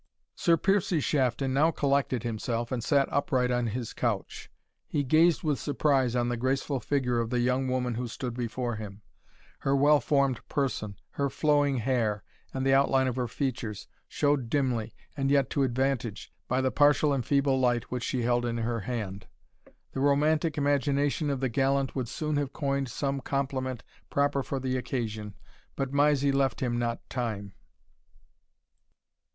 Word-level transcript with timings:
Sir 0.33 0.57
Piercie 0.57 0.99
Shafton 0.99 1.53
now 1.53 1.69
collected 1.69 2.23
himself 2.23 2.71
and 2.71 2.83
sat 2.83 3.07
upright 3.11 3.51
on 3.51 3.67
his 3.67 3.93
couch. 3.93 4.49
He 4.87 5.03
gazed 5.03 5.43
with 5.43 5.59
surprise 5.59 6.15
on 6.15 6.27
the 6.27 6.37
graceful 6.37 6.79
figure 6.79 7.19
of 7.19 7.29
the 7.29 7.39
young 7.39 7.67
woman 7.67 7.93
who 7.93 8.07
stood 8.07 8.33
before 8.33 8.77
him; 8.77 9.03
her 9.59 9.75
well 9.75 9.99
formed 9.99 10.39
person, 10.49 10.95
her 11.11 11.29
flowing 11.29 11.77
hair, 11.77 12.23
and 12.51 12.65
the 12.65 12.73
outline 12.73 13.07
of 13.07 13.15
her 13.15 13.27
features, 13.27 13.87
showed 14.07 14.49
dimly, 14.49 14.95
and 15.15 15.29
yet 15.29 15.51
to 15.51 15.61
advantage, 15.61 16.33
by 16.47 16.61
the 16.61 16.71
partial 16.71 17.13
and 17.13 17.23
feeble 17.23 17.59
light 17.59 17.91
which 17.91 18.03
she 18.03 18.23
held 18.23 18.43
in 18.43 18.57
her 18.57 18.79
hand. 18.79 19.27
The 19.91 19.99
romantic 19.99 20.57
imagination 20.57 21.29
of 21.29 21.41
the 21.41 21.47
gallant 21.49 21.95
would 21.95 22.09
soon 22.09 22.37
have 22.37 22.53
coined 22.53 22.89
some 22.89 23.21
compliment 23.21 23.83
proper 24.09 24.41
for 24.41 24.59
the 24.59 24.77
occasion, 24.77 25.35
but 25.75 25.93
Mysie 25.93 26.31
left 26.31 26.59
him 26.59 26.79
not 26.79 27.07
time. 27.07 27.53